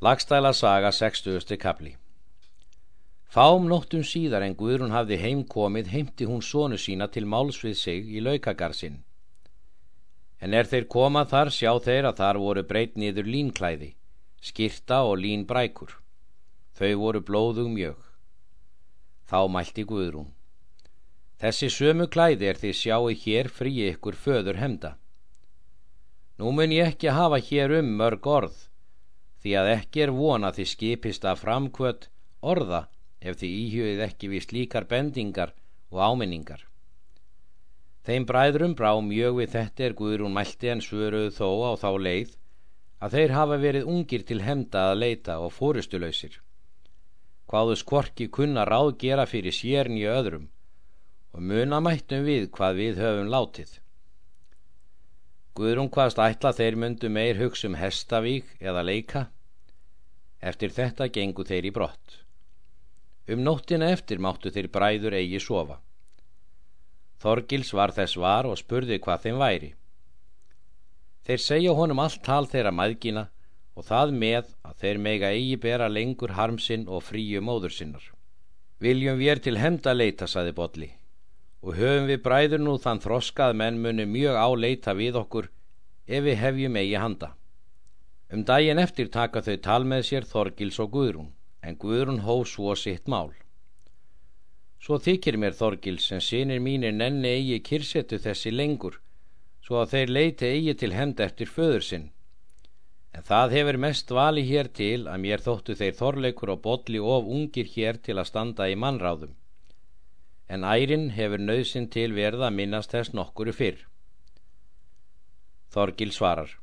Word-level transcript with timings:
Lagstæla 0.00 0.52
saga 0.52 0.92
60. 0.92 1.56
kapli 1.58 1.96
Fám 3.26 3.64
nóttum 3.66 4.04
síðar 4.06 4.44
en 4.46 4.54
Guðrún 4.54 4.92
hafði 4.94 5.16
heimkomið 5.18 5.88
heimti 5.90 6.28
hún 6.28 6.44
sonu 6.48 6.78
sína 6.78 7.08
til 7.10 7.26
máls 7.26 7.58
við 7.64 7.74
sig 7.80 8.06
í 8.06 8.22
laukagarsinn. 8.22 9.00
En 10.38 10.54
er 10.54 10.70
þeir 10.70 10.86
koma 10.86 11.24
þar 11.26 11.50
sjá 11.50 11.72
þeir 11.88 12.06
að 12.12 12.22
þar 12.22 12.38
voru 12.44 12.64
breyt 12.70 12.94
niður 12.94 13.26
línklæði, 13.26 13.90
skirta 14.38 15.00
og 15.02 15.18
línbrækur. 15.24 15.90
Þau 16.78 16.94
voru 17.02 17.24
blóðug 17.32 17.74
mjög. 17.74 17.98
Þá 19.26 19.40
mælti 19.50 19.82
Guðrún. 19.82 20.30
Þessi 21.42 21.74
sömu 21.74 22.06
klæði 22.06 22.52
er 22.52 22.62
því 22.62 22.74
sjáu 22.84 23.10
hér 23.26 23.50
frí 23.50 23.74
ykkur 23.90 24.14
föður 24.14 24.62
hemda. 24.62 24.94
Nú 26.38 26.54
mun 26.54 26.70
ég 26.70 26.94
ekki 26.94 27.10
hafa 27.10 27.42
hér 27.50 27.80
um 27.82 27.96
mörg 27.98 28.34
orð 28.38 28.67
því 29.42 29.54
að 29.60 29.72
ekki 29.74 30.04
er 30.04 30.14
vona 30.14 30.50
því 30.54 30.66
skipist 30.72 31.26
að 31.28 31.42
framkvöt 31.44 32.08
orða 32.52 32.86
ef 33.20 33.38
því 33.40 33.50
íhjöðið 33.64 34.02
ekki 34.08 34.32
við 34.32 34.46
slíkar 34.46 34.88
bendingar 34.90 35.54
og 35.92 36.02
áminningar. 36.02 36.64
Þeim 38.08 38.24
bræðrum 38.28 38.74
brá 38.78 38.92
mjög 39.04 39.40
við 39.40 39.54
þetta 39.54 39.84
er 39.84 39.94
Guðrún 39.98 40.36
mælti 40.36 40.70
en 40.72 40.84
svöruðu 40.84 41.32
þó 41.36 41.48
á 41.68 41.72
þá 41.82 41.90
leið 42.06 42.36
að 43.04 43.14
þeir 43.14 43.34
hafa 43.36 43.58
verið 43.62 43.90
ungir 43.94 44.24
til 44.28 44.38
hemda 44.42 44.88
að 44.90 45.00
leita 45.02 45.38
og 45.44 45.52
fórustulausir. 45.54 46.38
Hvaðus 47.48 47.84
korki 47.86 48.28
kunna 48.28 48.64
ráð 48.68 48.94
gera 49.02 49.26
fyrir 49.28 49.54
sérni 49.54 50.06
öðrum 50.08 50.48
og 51.34 51.44
muna 51.50 51.80
mættum 51.84 52.24
við 52.26 52.48
hvað 52.54 52.80
við 52.80 53.02
höfum 53.04 53.30
látið. 53.32 53.70
Guðrún 55.58 55.88
hvaðst 55.90 56.20
ætla 56.22 56.52
þeir 56.54 56.76
myndu 56.78 57.08
meir 57.10 57.38
hugsa 57.40 57.66
um 57.66 57.74
hestavík 57.74 58.50
eða 58.62 58.84
leika. 58.86 59.22
Eftir 60.38 60.70
þetta 60.70 61.08
gengu 61.10 61.42
þeir 61.48 61.66
í 61.66 61.72
brott. 61.74 62.18
Um 63.26 63.42
nóttina 63.42 63.88
eftir 63.90 64.22
máttu 64.22 64.52
þeir 64.54 64.68
bræður 64.76 65.16
eigi 65.18 65.40
sofa. 65.42 65.80
Þorgils 67.18 67.72
var 67.74 67.90
þess 67.96 68.20
var 68.22 68.46
og 68.46 68.60
spurði 68.60 69.00
hvað 69.02 69.24
þeim 69.24 69.42
væri. 69.42 69.72
Þeir 71.26 71.42
segja 71.42 71.74
honum 71.74 72.04
allt 72.04 72.22
tal 72.22 72.46
þeirra 72.46 72.70
maðgina 72.70 73.26
og 73.74 73.88
það 73.90 74.14
með 74.22 74.54
að 74.62 74.78
þeir 74.84 75.02
mega 75.08 75.32
eigi 75.34 75.58
bera 75.66 75.90
lengur 75.90 76.36
harmsinn 76.38 76.86
og 76.86 77.02
fríu 77.08 77.42
móður 77.42 77.74
sinnar. 77.74 78.06
Viljum 78.78 79.18
við 79.18 79.34
er 79.34 79.42
til 79.42 79.58
hemda 79.58 79.96
leita, 79.96 80.30
saði 80.30 80.54
Bodli 80.54 80.92
og 81.62 81.74
höfum 81.74 82.06
við 82.06 82.20
bræður 82.22 82.62
nú 82.62 82.76
þann 82.82 83.00
þroskað 83.02 83.56
menn 83.60 83.80
muni 83.82 84.06
mjög 84.06 84.36
áleita 84.38 84.94
við 84.94 85.18
okkur 85.22 85.48
ef 86.06 86.24
við 86.24 86.38
hefjum 86.42 86.78
eigi 86.78 87.00
handa. 87.02 87.32
Um 88.32 88.44
daginn 88.44 88.78
eftir 88.78 89.08
taka 89.10 89.42
þau 89.42 89.56
tal 89.64 89.82
með 89.90 90.04
sér 90.08 90.28
Þorgils 90.28 90.78
og 90.84 90.92
Guðrún, 90.94 91.32
en 91.62 91.78
Guðrún 91.82 92.22
hóf 92.26 92.48
svo 92.52 92.74
sitt 92.76 93.08
mál. 93.08 93.32
Svo 94.78 94.98
þykir 95.02 95.38
mér 95.40 95.56
Þorgils 95.58 96.06
sem 96.06 96.20
sinir 96.20 96.60
mínir 96.60 96.94
nenni 96.94 97.32
eigi 97.34 97.58
kyrsetu 97.70 98.20
þessi 98.22 98.52
lengur, 98.54 99.00
svo 99.64 99.82
að 99.82 99.96
þeir 99.96 100.14
leiti 100.14 100.52
eigi 100.52 100.76
til 100.78 100.92
hend 100.94 101.20
eftir 101.20 101.50
föður 101.50 101.84
sinn. 101.88 102.06
En 103.16 103.24
það 103.24 103.56
hefur 103.56 103.80
mest 103.82 104.10
vali 104.14 104.44
hér 104.46 104.68
til 104.70 105.08
að 105.08 105.22
mér 105.24 105.42
þóttu 105.42 105.74
þeir 105.74 105.96
þorleikur 105.98 106.54
og 106.54 106.62
botli 106.62 107.00
of 107.02 107.26
ungir 107.26 107.66
hér 107.74 107.98
til 107.98 108.20
að 108.20 108.28
standa 108.30 108.68
í 108.70 108.76
mannráðum 108.78 109.34
en 110.48 110.64
ærin 110.64 111.10
hefur 111.16 111.42
nöðsinn 111.44 111.90
til 111.92 112.10
verða 112.16 112.48
að 112.48 112.56
minnast 112.60 112.94
þess 112.94 113.12
nokkuru 113.16 113.52
fyrr. 113.52 113.84
Þorgil 115.68 116.12
svarar 116.16 116.56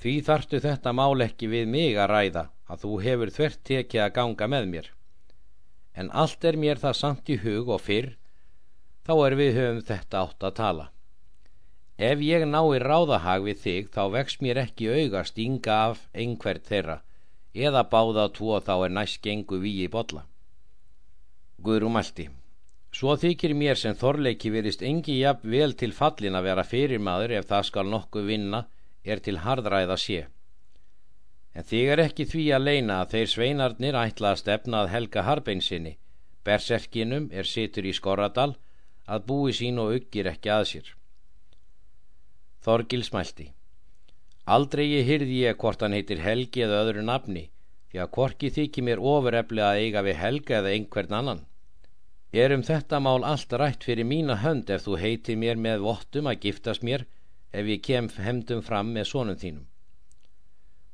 Því 0.00 0.14
þartu 0.24 0.60
þetta 0.64 0.92
mál 0.96 1.20
ekki 1.20 1.48
við 1.52 1.66
mig 1.68 1.98
að 2.00 2.08
ræða 2.14 2.44
að 2.72 2.84
þú 2.84 2.92
hefur 3.04 3.32
þvert 3.36 3.60
tekið 3.68 4.04
að 4.04 4.14
ganga 4.16 4.46
með 4.48 4.68
mér. 4.70 4.86
En 5.92 6.08
allt 6.22 6.46
er 6.48 6.56
mér 6.56 6.80
það 6.80 6.96
samt 6.96 7.28
í 7.28 7.36
hug 7.42 7.68
og 7.68 7.82
fyrr, 7.84 8.14
þá 9.04 9.12
er 9.26 9.36
við 9.40 9.52
höfum 9.58 9.82
þetta 9.90 10.22
átt 10.24 10.48
að 10.48 10.56
tala. 10.62 10.86
Ef 12.00 12.24
ég 12.24 12.46
nái 12.48 12.80
ráðahag 12.80 13.44
við 13.44 13.60
þig 13.66 13.92
þá 13.92 14.02
vex 14.16 14.40
mér 14.40 14.62
ekki 14.64 14.88
auga 14.88 15.24
stinga 15.28 15.78
af 15.90 16.06
einhvert 16.16 16.64
þeirra 16.64 17.02
eða 17.52 17.84
báða 17.92 18.30
tvo 18.32 18.56
þá 18.64 18.74
er 18.86 18.96
næst 18.96 19.20
gengu 19.20 19.60
við 19.60 19.84
í 19.84 19.92
botla. 19.92 20.24
Guðrú 21.60 21.92
mælti 21.92 22.30
Svo 22.90 23.14
þykir 23.16 23.54
mér 23.54 23.78
sem 23.78 23.94
þorleiki 23.94 24.50
virist 24.50 24.82
engi 24.82 25.20
jafn 25.20 25.50
vel 25.50 25.74
til 25.78 25.92
fallin 25.94 26.34
að 26.34 26.46
vera 26.48 26.66
fyrirmaður 26.66 27.36
ef 27.38 27.48
það 27.50 27.66
skal 27.68 27.90
nokkuð 27.90 28.30
vinna 28.32 28.64
er 29.04 29.22
til 29.24 29.38
hardræða 29.44 29.96
sé. 29.96 30.24
En 31.54 31.66
þig 31.66 31.92
er 31.94 32.02
ekki 32.04 32.26
því 32.30 32.44
að 32.54 32.66
leina 32.66 33.00
að 33.02 33.14
þeir 33.14 33.30
sveinarnir 33.34 33.98
ætla 33.98 34.32
að 34.32 34.40
stefna 34.42 34.82
að 34.82 34.92
helga 34.94 35.24
harbeinsinni, 35.26 35.96
berserkinum 36.46 37.30
er 37.32 37.46
situr 37.46 37.86
í 37.86 37.94
Skorradal, 37.94 38.54
að 39.06 39.24
búi 39.26 39.54
sín 39.54 39.80
og 39.82 39.94
uggir 39.96 40.28
ekki 40.30 40.52
að 40.54 40.66
sér. 40.72 40.92
Þorgil 42.62 43.02
smælti. 43.06 43.48
Aldrei 44.50 44.86
ég 44.86 45.06
hyrði 45.06 45.42
ég 45.46 45.58
hvort 45.58 45.82
hann 45.82 45.94
heitir 45.94 46.22
Helgi 46.22 46.64
eða 46.66 46.82
öðru 46.84 47.04
nafni, 47.06 47.44
því 47.90 48.02
að 48.02 48.12
hvorki 48.16 48.50
þykir 48.54 48.86
mér 48.86 49.02
ofurefli 49.12 49.62
að 49.62 49.82
eiga 49.84 50.02
við 50.06 50.18
Helga 50.22 50.58
eða 50.60 50.74
einhvern 50.74 51.16
annan. 51.20 51.42
Er 52.30 52.52
um 52.54 52.62
þetta 52.62 53.00
mál 53.02 53.24
allt 53.26 53.52
rætt 53.58 53.82
fyrir 53.82 54.06
mína 54.06 54.36
hönd 54.38 54.68
ef 54.70 54.84
þú 54.84 54.96
heiti 55.02 55.34
mér 55.34 55.58
með 55.58 55.80
vottum 55.82 56.28
að 56.30 56.44
giftast 56.44 56.84
mér 56.86 57.02
ef 57.50 57.66
ég 57.66 57.82
kem 57.82 58.06
hemdum 58.22 58.62
fram 58.62 58.92
með 58.94 59.08
sonum 59.10 59.38
þínum. 59.40 59.66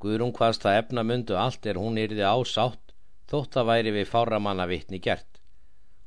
Guðrún 0.00 0.32
hvaðst 0.32 0.64
það 0.64 0.78
efna 0.80 1.04
mundu 1.04 1.36
allt 1.36 1.68
er 1.68 1.76
hún 1.76 2.00
yrði 2.00 2.24
ásátt 2.24 2.96
þótt 3.28 3.60
að 3.60 3.68
væri 3.68 3.92
við 3.98 4.08
fáramanna 4.08 4.64
vittni 4.70 5.02
gert 5.08 5.42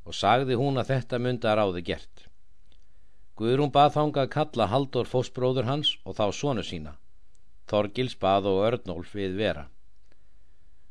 og 0.10 0.18
sagði 0.18 0.58
hún 0.58 0.82
að 0.82 0.96
þetta 0.96 1.22
mundu 1.22 1.50
að 1.52 1.60
ráði 1.62 1.86
gert. 1.92 2.26
Guðrún 3.38 3.72
bað 3.72 3.94
þángað 4.00 4.32
kalla 4.34 4.72
Haldur 4.74 5.06
fósbróður 5.06 5.70
hans 5.70 5.94
og 6.06 6.18
þá 6.18 6.26
sonu 6.34 6.66
sína. 6.66 6.98
Þorgils 7.70 8.18
bað 8.18 8.50
og 8.50 8.64
Örnólf 8.66 9.14
við 9.14 9.38
vera. 9.38 9.70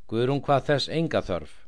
Guðrún 0.06 0.44
hvað 0.46 0.68
þess 0.70 0.94
enga 0.94 1.26
þörf 1.26 1.64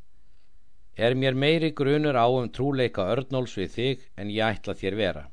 er 0.95 1.15
mér 1.15 1.33
meiri 1.33 1.71
grunur 1.71 2.15
á 2.19 2.27
um 2.27 2.49
trúleika 2.49 3.07
örnóls 3.13 3.55
við 3.57 3.69
þig 3.75 4.09
en 4.17 4.29
ég 4.29 4.57
ætla 4.57 4.75
þér 4.75 4.95
vera. 4.95 5.23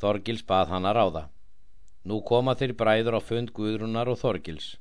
Þorgils 0.00 0.44
bað 0.48 0.74
hann 0.74 0.88
að 0.88 0.96
ráða. 0.96 1.24
Nú 2.04 2.20
koma 2.24 2.54
þeir 2.56 2.72
bræður 2.76 3.18
á 3.18 3.20
fund 3.20 3.52
Guðrúnar 3.52 4.08
og 4.08 4.20
Þorgils. 4.20 4.76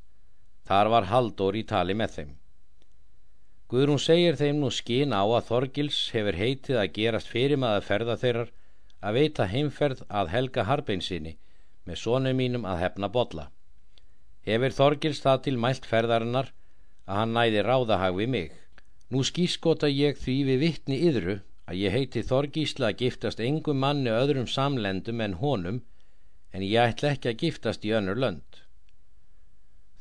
Þar 0.67 0.91
var 0.93 1.09
Haldur 1.11 1.55
í 1.55 1.63
tali 1.67 1.95
með 1.95 2.13
þeim. 2.15 2.31
Guðrún 3.69 3.99
segir 4.01 4.37
þeim 4.39 4.61
nú 4.61 4.69
skín 4.73 5.11
á 5.13 5.21
að 5.21 5.45
Þorgils 5.49 5.97
hefur 6.13 6.37
heitið 6.39 6.79
að 6.81 6.93
gerast 6.95 7.27
fyrir 7.29 7.59
maður 7.61 7.85
ferða 7.89 8.15
þeirrar 8.21 8.53
að 8.99 9.19
veita 9.19 9.45
heimferð 9.47 10.01
að 10.09 10.31
helga 10.33 10.65
harbeinsinni 10.67 11.35
með 11.85 11.99
sónu 12.03 12.33
mínum 12.35 12.65
að 12.65 12.81
hefna 12.83 13.09
botla. 13.13 13.49
Hefur 14.47 14.75
Þorgils 14.79 15.21
það 15.25 15.43
til 15.45 15.57
mælt 15.65 15.85
ferðarinnar 15.85 16.49
að 17.05 17.19
hann 17.19 17.35
næði 17.35 17.63
ráðahag 17.67 18.17
við 18.17 18.33
mig. 18.35 18.58
Nú 19.09 19.23
skískota 19.25 19.87
ég 19.89 20.19
því 20.21 20.35
við 20.47 20.59
vittni 20.63 20.97
yðru 21.09 21.39
að 21.69 21.79
ég 21.81 21.93
heiti 21.93 22.21
Þorgísla 22.25 22.91
að 22.91 22.99
giftast 23.03 23.39
engum 23.41 23.79
manni 23.81 24.11
öðrum 24.13 24.45
samlendum 24.45 25.21
en 25.25 25.37
honum 25.41 25.79
en 26.53 26.65
ég 26.65 26.93
ætla 26.93 27.15
ekki 27.15 27.31
að 27.31 27.39
giftast 27.43 27.85
í 27.85 27.93
önnur 27.97 28.21
lönd. 28.21 28.59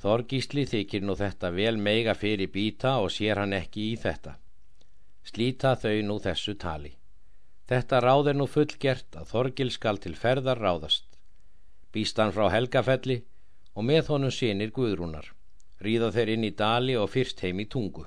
Þorgísli 0.02 0.66
þykir 0.68 1.06
nú 1.08 1.16
þetta 1.18 1.50
vel 1.56 1.76
meiga 1.88 2.14
fyrir 2.14 2.52
býta 2.52 2.98
og 3.02 3.08
sér 3.14 3.40
hann 3.42 3.56
ekki 3.56 3.88
í 3.92 3.96
þetta. 4.02 4.36
Slíta 5.24 5.72
þau 5.80 5.96
nú 6.04 6.18
þessu 6.24 6.54
tali. 6.60 6.92
Þetta 7.68 8.02
ráð 8.04 8.30
er 8.32 8.38
nú 8.38 8.46
fullgert 8.48 9.16
að 9.18 9.32
Þorgil 9.32 9.70
skal 9.72 9.98
til 10.04 10.14
ferðar 10.20 10.60
ráðast. 10.62 11.08
Býst 11.92 12.20
hann 12.20 12.32
frá 12.36 12.46
Helgafelli 12.52 13.18
og 13.74 13.88
með 13.88 14.12
honum 14.12 14.32
sinir 14.32 14.70
Guðrúnar. 14.76 15.32
Ríða 15.80 16.12
þeir 16.12 16.36
inn 16.36 16.46
í 16.48 16.54
dali 16.54 16.96
og 16.96 17.10
fyrst 17.16 17.40
heim 17.44 17.60
í 17.64 17.68
tungu. 17.72 18.06